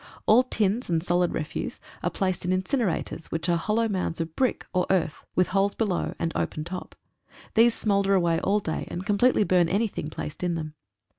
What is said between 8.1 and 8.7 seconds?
away all